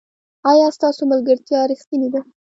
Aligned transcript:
ایا 0.51 0.67
ستاسو 0.77 1.01
ملګرتیا 1.11 1.59
ریښتینې 1.71 2.09
ده؟ 2.13 2.21